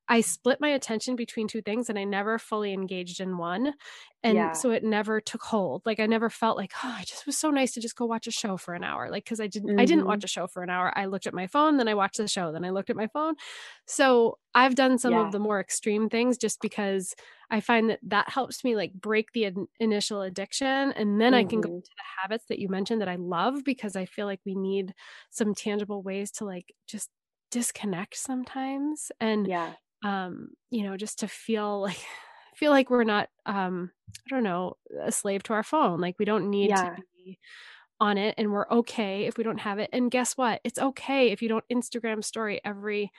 [0.07, 3.73] I split my attention between two things and I never fully engaged in one.
[4.23, 4.51] And yeah.
[4.53, 5.83] so it never took hold.
[5.85, 8.27] Like I never felt like, oh, it just was so nice to just go watch
[8.27, 9.09] a show for an hour.
[9.09, 9.79] Like cuz I didn't mm-hmm.
[9.79, 10.25] I didn't watch mm-hmm.
[10.25, 10.91] a show for an hour.
[10.95, 13.07] I looked at my phone, then I watched the show, then I looked at my
[13.07, 13.35] phone.
[13.85, 15.25] So I've done some yeah.
[15.25, 17.15] of the more extreme things just because
[17.49, 21.47] I find that that helps me like break the in- initial addiction and then mm-hmm.
[21.47, 21.79] I can go mm-hmm.
[21.79, 24.93] to the habits that you mentioned that I love because I feel like we need
[25.29, 27.09] some tangible ways to like just
[27.51, 31.99] disconnect sometimes and yeah um you know just to feel like
[32.55, 36.25] feel like we're not um i don't know a slave to our phone like we
[36.25, 36.95] don't need yeah.
[36.95, 37.37] to be
[38.01, 41.31] on it and we're okay if we don't have it and guess what it's okay
[41.31, 43.09] if you don't instagram story every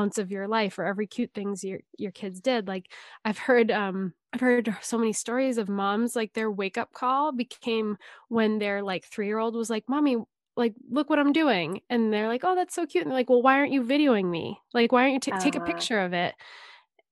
[0.00, 2.90] ounce of your life or every cute things your your kids did like
[3.26, 7.32] i've heard um i've heard so many stories of moms like their wake up call
[7.32, 10.16] became when their like 3 year old was like mommy
[10.56, 13.30] like look what i'm doing and they're like oh that's so cute and they're like
[13.30, 15.66] well why aren't you videoing me like why aren't you t- take a uh-huh.
[15.66, 16.34] picture of it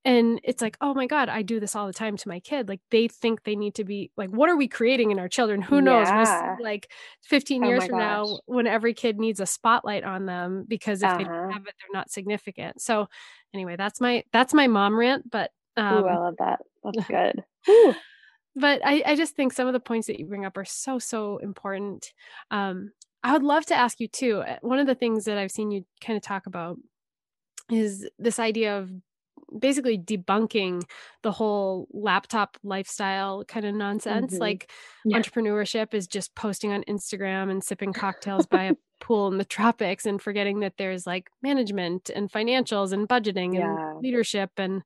[0.04, 2.68] and it's like oh my god i do this all the time to my kid
[2.68, 5.62] like they think they need to be like what are we creating in our children
[5.62, 6.56] who knows yeah.
[6.60, 6.90] like
[7.24, 8.26] 15 years oh from gosh.
[8.26, 11.18] now when every kid needs a spotlight on them because if uh-huh.
[11.18, 11.52] they don't uh-huh.
[11.52, 13.08] have it they're not significant so
[13.54, 17.44] anyway that's my that's my mom rant but um, Ooh, i love that that's good
[18.54, 20.98] but I, I just think some of the points that you bring up are so
[20.98, 22.12] so important
[22.50, 22.90] um,
[23.24, 24.42] I would love to ask you too.
[24.42, 26.78] Uh, one of the things that I've seen you kind of talk about
[27.70, 28.90] is this idea of
[29.58, 30.82] basically debunking
[31.22, 34.32] the whole laptop lifestyle kind of nonsense.
[34.32, 34.40] Mm-hmm.
[34.40, 34.70] Like
[35.04, 35.18] yeah.
[35.18, 40.06] entrepreneurship is just posting on Instagram and sipping cocktails by a pool in the tropics
[40.06, 43.90] and forgetting that there's like management and financials and budgeting yeah.
[43.90, 44.82] and leadership and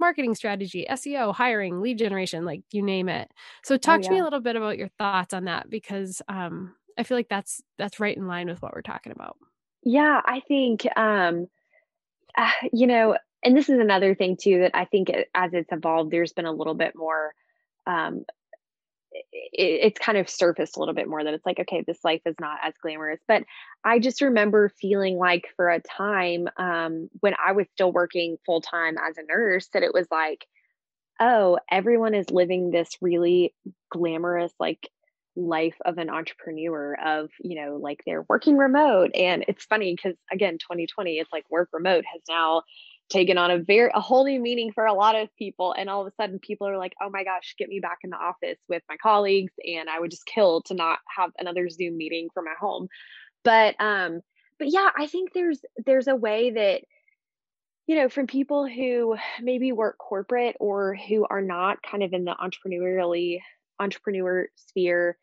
[0.00, 3.30] marketing strategy, SEO, hiring, lead generation, like you name it.
[3.62, 4.08] So talk oh, yeah.
[4.08, 7.28] to me a little bit about your thoughts on that because um I feel like
[7.28, 9.36] that's that's right in line with what we're talking about.
[9.84, 11.46] Yeah, I think um
[12.36, 15.72] uh, you know, and this is another thing too that I think it, as it's
[15.72, 17.34] evolved there's been a little bit more
[17.86, 18.24] um
[19.12, 22.22] it, it's kind of surfaced a little bit more that it's like okay this life
[22.26, 23.42] is not as glamorous but
[23.84, 28.60] i just remember feeling like for a time um, when i was still working full
[28.60, 30.46] time as a nurse that it was like
[31.20, 33.54] oh everyone is living this really
[33.90, 34.88] glamorous like
[35.36, 40.16] life of an entrepreneur of you know like they're working remote and it's funny because
[40.30, 42.62] again 2020 it's like work remote has now
[43.08, 46.02] taken on a very a whole new meaning for a lot of people and all
[46.02, 48.58] of a sudden people are like oh my gosh get me back in the office
[48.68, 52.44] with my colleagues and i would just kill to not have another zoom meeting from
[52.44, 52.88] my home.
[53.44, 54.20] But um
[54.58, 56.82] but yeah i think there's there's a way that
[57.86, 62.24] you know from people who maybe work corporate or who are not kind of in
[62.24, 63.40] the entrepreneurially
[63.78, 65.16] entrepreneur sphere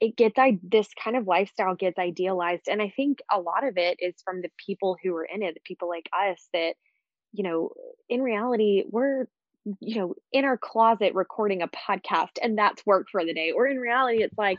[0.00, 2.68] it gets i this kind of lifestyle gets idealized.
[2.68, 5.54] And i think a lot of it is from the people who are in it
[5.54, 6.74] the people like us that
[7.32, 7.70] you know
[8.08, 9.26] in reality we're
[9.80, 13.52] you know in our closet recording a podcast and that's work for the day.
[13.52, 14.58] Or in reality it's like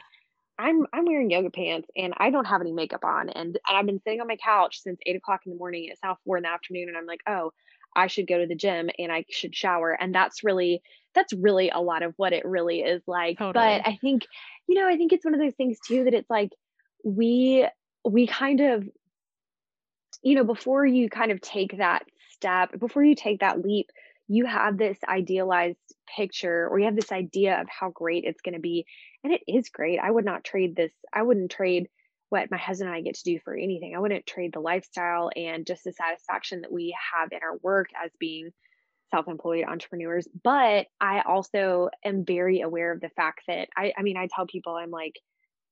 [0.59, 3.29] i'm i'm wearing yoga pants and i don't have any makeup on.
[3.29, 6.01] And, and i've been sitting on my couch since eight o'clock in the morning it's
[6.03, 7.51] now four in the afternoon and i'm like oh
[7.97, 9.91] i should go to the gym and i should shower.
[9.91, 10.81] And that's really
[11.15, 13.39] that's really a lot of what it really is like.
[13.39, 13.53] Totally.
[13.53, 14.25] but i think
[14.67, 16.51] you know i think it's one of those things too that it's like
[17.03, 17.67] we
[18.05, 18.87] we kind of
[20.21, 23.89] you know before you kind of take that step before you take that leap
[24.27, 25.77] you have this idealized
[26.15, 28.85] picture or you have this idea of how great it's going to be.
[29.23, 29.99] And it is great.
[29.99, 31.87] I would not trade this i wouldn't trade
[32.29, 33.95] what my husband and i get to do for anything.
[33.95, 37.89] I wouldn't trade the lifestyle and just the satisfaction that we have in our work
[38.03, 38.51] as being
[39.11, 40.27] self-employed entrepreneurs.
[40.43, 44.45] But i also am very aware of the fact that i i mean i tell
[44.47, 45.19] people i'm like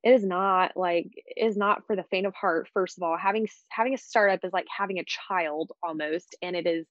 [0.06, 3.18] it is not like it is not for the faint of heart first of all.
[3.18, 6.86] Having having a startup is like having a child almost and it is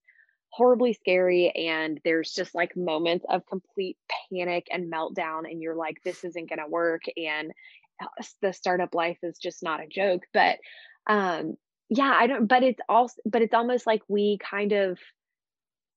[0.50, 3.96] horribly scary and there's just like moments of complete
[4.32, 7.52] panic and meltdown and you're like this isn't going to work and
[8.42, 10.58] the startup life is just not a joke but
[11.06, 11.54] um
[11.88, 14.98] yeah i don't but it's also but it's almost like we kind of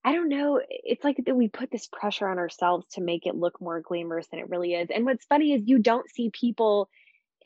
[0.03, 3.35] i don't know it's like that we put this pressure on ourselves to make it
[3.35, 6.89] look more glamorous than it really is and what's funny is you don't see people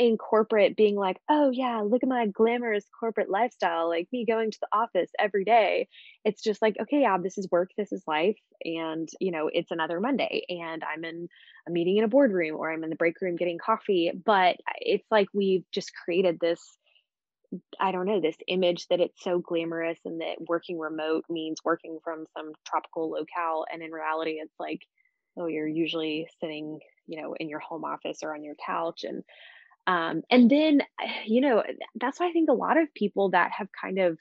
[0.02, 4.50] in corporate being like, oh, yeah, look at my glamorous corporate lifestyle, like me going
[4.50, 5.88] to the office every day.
[6.26, 8.40] It's just like, okay, yeah, this is work, this is life.
[8.66, 11.28] And, you know, it's another Monday and I'm in
[11.68, 14.12] a meeting in a boardroom or I'm in the break room getting coffee.
[14.26, 16.60] But it's like we've just created this.
[17.80, 22.00] I don't know, this image that it's so glamorous and that working remote means working
[22.04, 23.66] from some tropical locale.
[23.72, 24.80] And in reality, it's like,
[25.38, 29.04] oh, you're usually sitting, you know, in your home office or on your couch.
[29.04, 29.24] And
[29.88, 30.82] um, and then,
[31.26, 31.63] you know,
[31.96, 34.17] that's why I think a lot of people that have kind of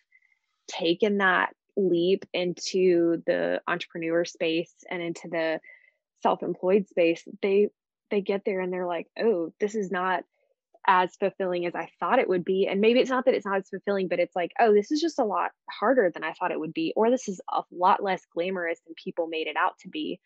[0.68, 5.60] taken that leap into the entrepreneur space and into the
[6.22, 7.68] self-employed space, they
[8.10, 10.24] they get there and they're like, oh, this is not
[10.86, 12.66] as fulfilling as I thought it would be.
[12.66, 15.00] And maybe it's not that it's not as fulfilling, but it's like, oh, this is
[15.00, 18.02] just a lot harder than I thought it would be, or this is a lot
[18.02, 20.18] less glamorous than people made it out to be.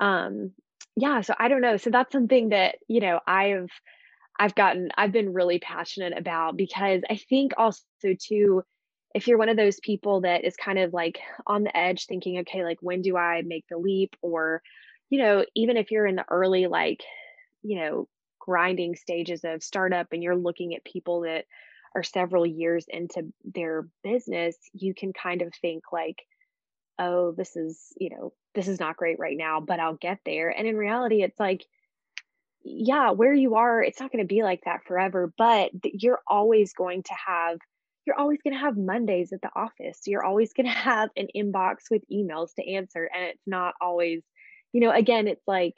[0.00, 0.52] Um,
[0.96, 1.76] yeah, so I don't know.
[1.76, 3.70] So that's something that, you know, I've
[4.38, 7.82] I've gotten, I've been really passionate about because I think also
[8.20, 8.62] too,
[9.14, 12.38] if you're one of those people that is kind of like on the edge thinking,
[12.40, 14.14] okay, like when do I make the leap?
[14.22, 14.62] Or,
[15.10, 17.02] you know, even if you're in the early, like,
[17.62, 21.46] you know, grinding stages of startup and you're looking at people that
[21.96, 26.22] are several years into their business, you can kind of think like,
[26.98, 30.50] oh, this is, you know, this is not great right now, but I'll get there.
[30.50, 31.64] And in reality, it's like,
[32.64, 36.72] yeah, where you are, it's not going to be like that forever, but you're always
[36.72, 37.58] going to have
[38.04, 40.00] you're always going to have Mondays at the office.
[40.06, 44.22] You're always going to have an inbox with emails to answer and it's not always,
[44.72, 45.74] you know, again, it's like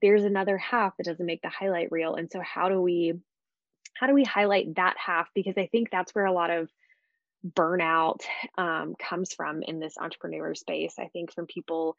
[0.00, 2.14] there's another half that doesn't make the highlight reel.
[2.14, 3.14] And so how do we
[3.94, 6.68] how do we highlight that half because I think that's where a lot of
[7.46, 8.20] burnout
[8.56, 10.94] um, comes from in this entrepreneur space.
[10.98, 11.96] I think from people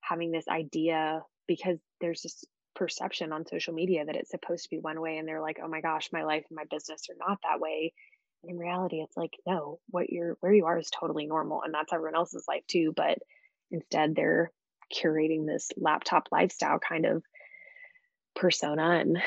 [0.00, 4.78] having this idea because there's just perception on social media that it's supposed to be
[4.78, 7.38] one way and they're like oh my gosh my life and my business are not
[7.42, 7.92] that way
[8.42, 11.74] and in reality it's like no what you're where you are is totally normal and
[11.74, 13.18] that's everyone else's life too but
[13.70, 14.50] instead they're
[14.94, 17.22] curating this laptop lifestyle kind of
[18.34, 19.18] persona and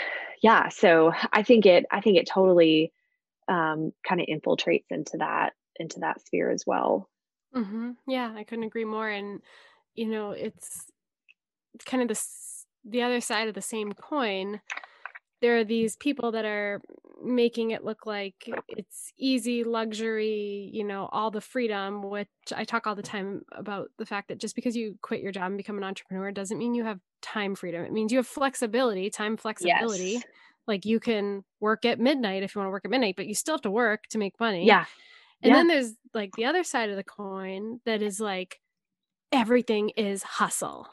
[0.42, 2.92] yeah so i think it i think it totally
[3.48, 7.08] um, kind of infiltrates into that into that sphere as well
[7.56, 7.92] mm-hmm.
[8.08, 9.42] yeah i couldn't agree more and
[9.94, 10.88] you know it's
[11.86, 12.55] kind of this
[12.86, 14.62] the other side of the same coin,
[15.42, 16.82] there are these people that are
[17.24, 22.86] making it look like it's easy luxury you know all the freedom which i talk
[22.86, 25.78] all the time about the fact that just because you quit your job and become
[25.78, 27.84] an entrepreneur doesn't mean you have time freedom.
[27.84, 30.12] It means you have flexibility time flexibility.
[30.12, 30.24] Yes.
[30.68, 33.34] like you can work at midnight if you want to work at midnight but you
[33.34, 34.66] still have to work to make money.
[34.66, 34.86] Yeah.
[35.42, 35.56] And yeah.
[35.58, 38.62] then there's like the other side of the coin that is like
[39.32, 40.88] everything is hustle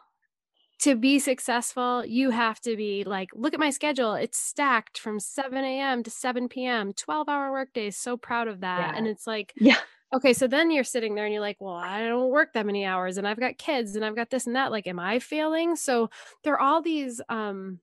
[0.82, 4.14] to be successful, you have to be like, look at my schedule.
[4.14, 6.02] It's stacked from 7 a.m.
[6.02, 7.96] to 7 p.m., 12 hour workdays.
[7.96, 8.90] So proud of that.
[8.90, 8.98] Yeah.
[8.98, 9.76] And it's like, yeah.
[10.14, 12.84] Okay, so then you're sitting there and you're like, well, I don't work that many
[12.84, 14.70] hours and I've got kids and I've got this and that.
[14.70, 15.74] Like, am I failing?
[15.76, 16.10] So
[16.44, 17.78] there are all these um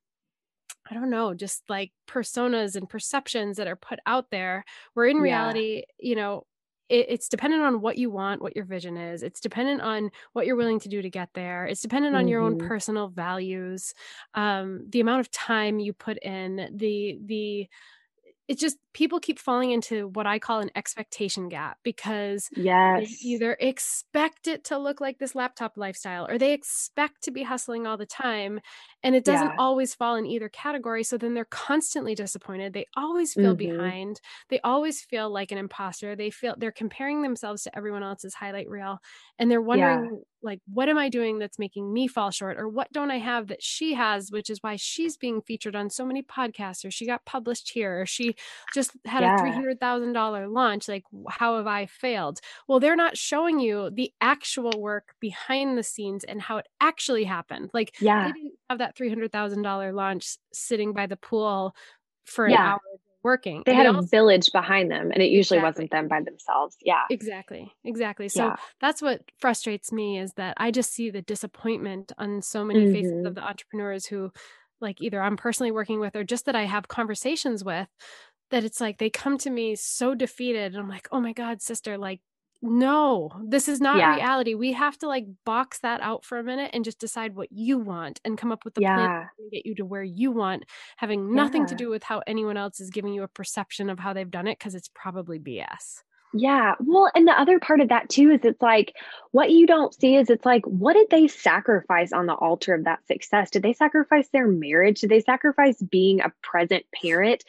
[0.90, 5.18] I don't know, just like personas and perceptions that are put out there where in
[5.18, 6.10] reality, yeah.
[6.10, 6.46] you know,
[6.90, 9.24] it, it's dependent on what you want, what your vision is.
[9.24, 11.66] It's dependent on what you're willing to do to get there.
[11.66, 12.30] It's dependent on mm-hmm.
[12.30, 12.68] your own mm-hmm.
[12.68, 13.94] personal values,
[14.34, 17.68] um, the amount of time you put in, the the
[18.50, 23.08] it's just people keep falling into what I call an expectation gap because yes.
[23.08, 27.44] they either expect it to look like this laptop lifestyle or they expect to be
[27.44, 28.60] hustling all the time
[29.04, 29.56] and it doesn't yeah.
[29.60, 33.78] always fall in either category so then they're constantly disappointed they always feel mm-hmm.
[33.78, 38.34] behind they always feel like an imposter they feel they're comparing themselves to everyone else's
[38.34, 38.98] highlight reel
[39.38, 40.20] and they're wondering yeah.
[40.42, 43.48] like what am i doing that's making me fall short or what don't i have
[43.48, 47.06] that she has which is why she's being featured on so many podcasts or she
[47.06, 48.36] got published here or she
[48.74, 49.36] just had yeah.
[49.36, 54.72] a $300000 launch like how have i failed well they're not showing you the actual
[54.78, 58.90] work behind the scenes and how it actually happened like yeah they didn't have that
[58.90, 61.76] that $300,000 launch sitting by the pool
[62.26, 62.74] for an yeah.
[62.74, 62.80] hour
[63.24, 63.64] working.
[63.66, 65.64] They and had a also, village behind them and it usually exactly.
[65.64, 66.78] wasn't them by themselves.
[66.82, 67.04] Yeah.
[67.10, 67.72] Exactly.
[67.84, 68.30] Exactly.
[68.30, 68.56] So yeah.
[68.80, 72.94] that's what frustrates me is that I just see the disappointment on so many mm-hmm.
[72.94, 73.34] faces of mm-hmm.
[73.34, 74.32] the entrepreneurs who
[74.82, 77.90] like either I'm personally working with or just that I have conversations with
[78.52, 81.62] that it's like they come to me so defeated and I'm like, "Oh my god,
[81.62, 82.22] sister, like
[82.62, 84.16] no, this is not yeah.
[84.16, 84.54] reality.
[84.54, 87.78] We have to like box that out for a minute and just decide what you
[87.78, 88.96] want and come up with the yeah.
[88.96, 90.66] plan to get you to where you want,
[90.98, 91.68] having nothing yeah.
[91.68, 94.48] to do with how anyone else is giving you a perception of how they've done
[94.48, 96.02] it because it's probably BS.
[96.34, 96.76] Yeah.
[96.80, 98.94] Well, and the other part of that too is it's like
[99.32, 102.84] what you don't see is it's like, what did they sacrifice on the altar of
[102.84, 103.50] that success?
[103.50, 105.02] Did they sacrifice their marriage?
[105.02, 107.44] Did they sacrifice being a present parent?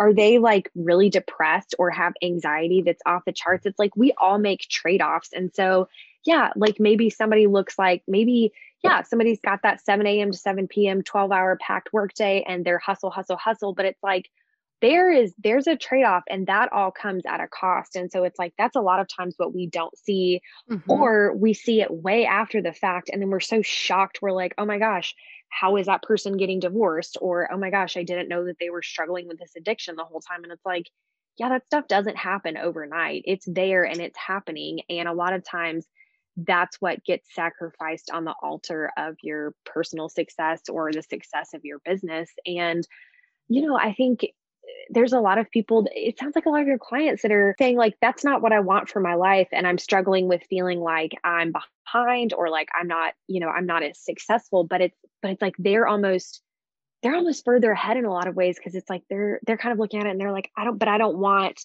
[0.00, 3.66] Are they like really depressed or have anxiety that's off the charts?
[3.66, 5.28] It's like we all make trade offs.
[5.34, 5.90] And so,
[6.24, 10.32] yeah, like maybe somebody looks like maybe, yeah, somebody's got that 7 a.m.
[10.32, 13.74] to 7 p.m., 12 hour packed workday and they're hustle, hustle, hustle.
[13.74, 14.30] But it's like,
[14.80, 18.38] there is there's a trade-off and that all comes at a cost and so it's
[18.38, 20.40] like that's a lot of times what we don't see
[20.70, 20.90] mm-hmm.
[20.90, 24.54] or we see it way after the fact and then we're so shocked we're like
[24.56, 25.14] oh my gosh
[25.50, 27.18] how is that person getting divorced?
[27.20, 30.04] Or oh my gosh i didn't know that they were struggling with this addiction the
[30.04, 30.44] whole time.
[30.44, 30.86] And it's like
[31.38, 33.22] yeah that stuff doesn't happen overnight.
[33.26, 34.80] It's there and it's happening.
[34.88, 35.86] And a lot of times
[36.36, 41.64] that's what gets sacrificed on the altar of your personal success or the success of
[41.64, 42.30] your business.
[42.46, 42.86] And
[43.50, 44.24] you know i think
[44.90, 47.54] there's a lot of people it sounds like a lot of your clients that are
[47.58, 50.80] saying like that's not what i want for my life and i'm struggling with feeling
[50.80, 54.96] like i'm behind or like i'm not you know i'm not as successful but it's
[55.22, 56.42] but it's like they're almost
[57.02, 59.72] they're almost further ahead in a lot of ways because it's like they're they're kind
[59.72, 61.64] of looking at it and they're like i don't but i don't want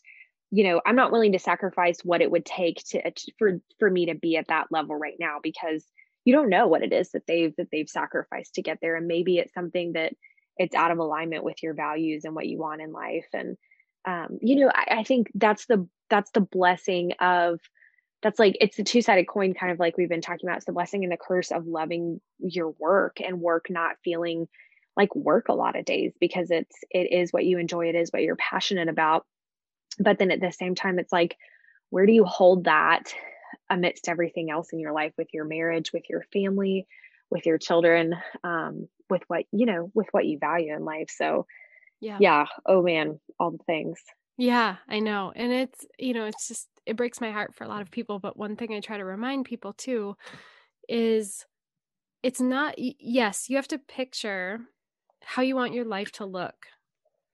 [0.51, 3.01] you know i'm not willing to sacrifice what it would take to
[3.37, 5.83] for for me to be at that level right now because
[6.25, 9.07] you don't know what it is that they've that they've sacrificed to get there and
[9.07, 10.13] maybe it's something that
[10.57, 13.27] it's out of alignment with your values and what you want in life.
[13.33, 13.57] And
[14.05, 17.59] um, you know I, I think that's the that's the blessing of
[18.21, 20.57] that's like it's the two-sided coin kind of like we've been talking about.
[20.57, 24.47] It's the blessing and the curse of loving your work and work not feeling
[24.97, 27.89] like work a lot of days because it's it is what you enjoy.
[27.89, 29.25] It is what you're passionate about.
[29.99, 31.37] But then at the same time it's like
[31.89, 33.13] where do you hold that
[33.69, 36.87] amidst everything else in your life with your marriage with your family
[37.29, 38.15] with your children?
[38.43, 41.09] Um, with what you know with what you value in life.
[41.09, 41.45] So
[42.01, 42.17] yeah.
[42.19, 43.99] yeah oh man all the things.
[44.37, 47.67] Yeah i know and it's you know it's just it breaks my heart for a
[47.67, 50.15] lot of people but one thing i try to remind people too
[50.89, 51.45] is
[52.21, 54.59] it's not yes you have to picture
[55.23, 56.67] how you want your life to look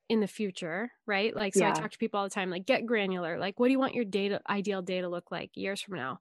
[0.09, 1.35] in the future right?
[1.35, 1.71] Like so yeah.
[1.71, 3.95] i talk to people all the time like get granular like what do you want
[3.95, 4.05] your
[4.49, 6.19] ideal day to look like years from now?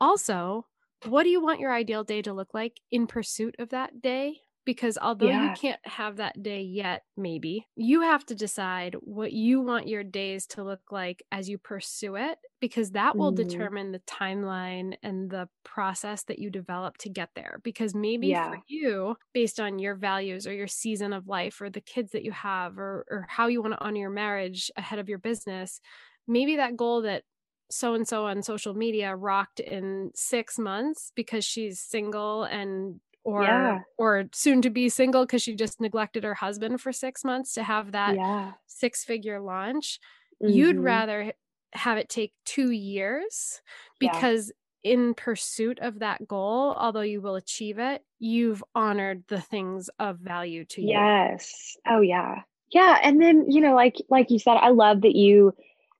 [0.00, 0.66] Also
[1.06, 4.40] what do you want your ideal day to look like in pursuit of that day
[4.70, 5.50] because although yeah.
[5.50, 10.04] you can't have that day yet maybe you have to decide what you want your
[10.04, 13.36] days to look like as you pursue it because that will mm.
[13.36, 18.52] determine the timeline and the process that you develop to get there because maybe yeah.
[18.52, 22.22] for you based on your values or your season of life or the kids that
[22.22, 25.80] you have or or how you want to honor your marriage ahead of your business
[26.28, 27.24] maybe that goal that
[27.72, 33.42] so and so on social media rocked in 6 months because she's single and or
[33.42, 33.80] yeah.
[33.98, 37.62] or soon to be single because she just neglected her husband for six months to
[37.62, 38.52] have that yeah.
[38.66, 39.98] six figure launch
[40.42, 40.52] mm-hmm.
[40.52, 41.32] you'd rather
[41.72, 43.60] have it take two years
[43.98, 44.52] because
[44.82, 44.92] yeah.
[44.92, 50.18] in pursuit of that goal although you will achieve it you've honored the things of
[50.18, 52.40] value to you yes oh yeah
[52.72, 55.52] yeah and then you know like like you said i love that you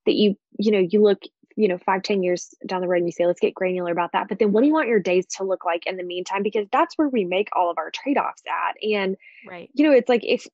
[0.07, 1.21] that you you know you look
[1.61, 4.13] you know, five ten years down the road and you say, let's get granular about
[4.13, 4.29] that.
[4.29, 6.43] But then what do you want your days to look like in the meantime?
[6.43, 8.77] Because that's where we make all of our trade offs at.
[8.83, 9.69] And, right.
[9.75, 10.47] you know, it's like if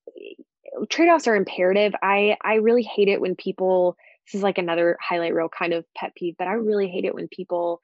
[0.90, 3.96] trade offs are imperative, I, I really hate it when people,
[4.26, 7.14] this is like another highlight reel kind of pet peeve, but I really hate it
[7.14, 7.80] when people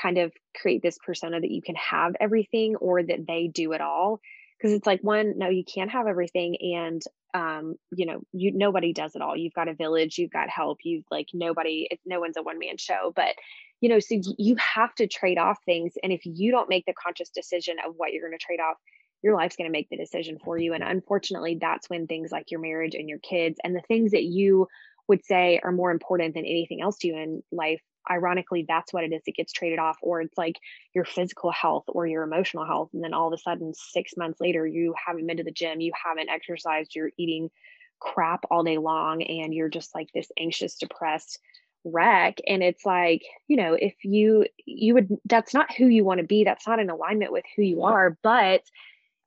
[0.00, 3.80] kind of create this persona that you can have everything or that they do it
[3.80, 4.20] all
[4.58, 7.00] because it's like one no you can't have everything and
[7.36, 9.36] um you know you nobody does it all.
[9.36, 12.58] You've got a village you've got help you've like nobody it's no one's a one
[12.58, 13.34] man show but
[13.80, 16.94] you know so you have to trade off things and if you don't make the
[16.94, 18.76] conscious decision of what you're going to trade off
[19.22, 22.50] your life's going to make the decision for you and unfortunately that's when things like
[22.50, 24.66] your marriage and your kids and the things that you
[25.08, 29.04] would say are more important than anything else to you in life ironically that's what
[29.04, 30.58] it is that gets traded off or it's like
[30.94, 34.40] your physical health or your emotional health and then all of a sudden 6 months
[34.40, 37.50] later you haven't been to the gym you haven't exercised you're eating
[37.98, 41.38] crap all day long and you're just like this anxious depressed
[41.84, 46.18] wreck and it's like you know if you you would that's not who you want
[46.18, 48.62] to be that's not in alignment with who you are but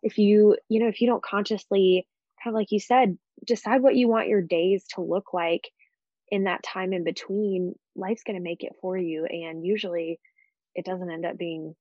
[0.03, 2.05] if you you know if you don't consciously
[2.43, 5.69] kind of like you said decide what you want your days to look like
[6.31, 9.25] in that time in between, life's going to make it for you.
[9.25, 10.19] And usually
[10.75, 11.75] it doesn't end up being,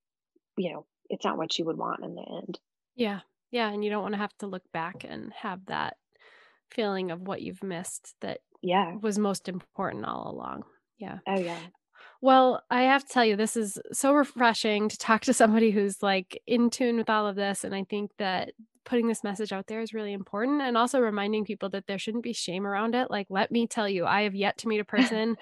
[0.56, 2.58] you know, it's not what you would want in the end.
[2.94, 3.20] Yeah.
[3.50, 3.70] Yeah.
[3.70, 5.96] And you don't want to have to look back and have that
[6.70, 10.64] feeling of what you've missed that yeah was most important all along.
[10.98, 11.18] Yeah.
[11.26, 11.58] Oh, yeah.
[12.20, 16.02] Well, I have to tell you, this is so refreshing to talk to somebody who's
[16.02, 17.62] like in tune with all of this.
[17.62, 18.50] And I think that
[18.88, 22.24] putting this message out there is really important and also reminding people that there shouldn't
[22.24, 23.10] be shame around it.
[23.10, 25.36] Like, let me tell you, I have yet to meet a person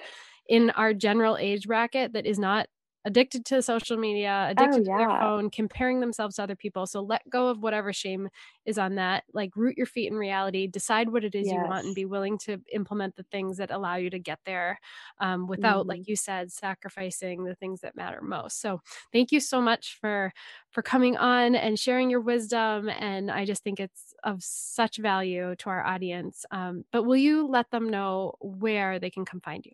[0.48, 2.66] in our general age bracket that is not
[3.06, 4.98] addicted to social media, addicted oh, yeah.
[4.98, 6.86] to their phone, comparing themselves to other people.
[6.86, 8.28] So let go of whatever shame
[8.66, 9.22] is on that.
[9.32, 11.54] Like root your feet in reality, decide what it is yes.
[11.54, 14.80] you want, and be willing to implement the things that allow you to get there
[15.20, 15.90] um, without, mm-hmm.
[15.90, 18.60] like you said, sacrificing the things that matter most.
[18.60, 18.82] So
[19.12, 20.32] thank you so much for
[20.70, 22.88] for coming on and sharing your wisdom.
[22.88, 26.44] And I just think it's of such value to our audience.
[26.50, 29.72] Um, but will you let them know where they can come find you?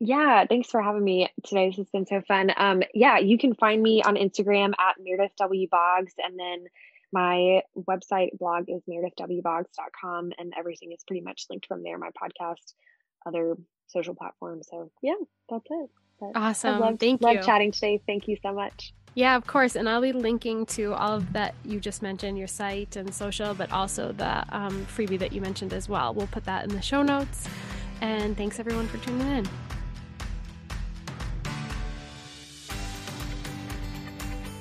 [0.00, 1.68] Yeah, thanks for having me today.
[1.68, 2.52] This has been so fun.
[2.56, 5.68] Um, yeah, you can find me on Instagram at Meredith W.
[5.70, 6.64] Boggs, and then
[7.12, 11.96] my website blog is meredithwboggs.com, and everything is pretty much linked from there.
[11.96, 12.74] My podcast,
[13.24, 14.68] other social platforms.
[14.70, 15.14] So yeah,
[15.48, 15.90] that's it.
[16.20, 16.80] But awesome.
[16.80, 17.26] Loved, Thank you.
[17.26, 18.00] Love chatting today.
[18.06, 18.92] Thank you so much.
[19.14, 19.76] Yeah, of course.
[19.76, 23.54] And I'll be linking to all of that you just mentioned, your site and social,
[23.54, 26.12] but also the um, freebie that you mentioned as well.
[26.12, 27.48] We'll put that in the show notes.
[28.00, 29.48] And thanks everyone for tuning in.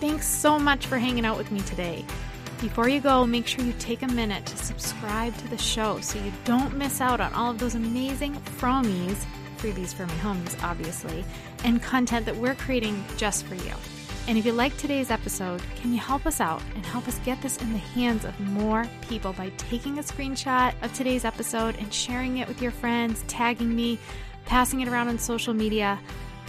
[0.03, 2.03] Thanks so much for hanging out with me today.
[2.59, 6.19] Before you go, make sure you take a minute to subscribe to the show so
[6.19, 9.23] you don't miss out on all of those amazing fromies,
[9.55, 11.23] freebies for my homies, obviously,
[11.63, 13.73] and content that we're creating just for you.
[14.27, 17.41] And if you like today's episode, can you help us out and help us get
[17.41, 21.93] this in the hands of more people by taking a screenshot of today's episode and
[21.93, 23.97] sharing it with your friends, tagging me,
[24.43, 25.97] passing it around on social media?